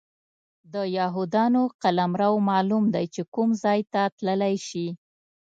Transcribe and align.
د 0.73 0.75
یهودانو 0.97 1.61
قلمرو 1.81 2.35
معلوم 2.49 2.83
دی 2.95 3.05
چې 3.13 3.21
کوم 3.33 3.49
ځای 3.63 3.79
ته 3.93 4.01
تللی 4.17 4.55
شي. 4.67 4.87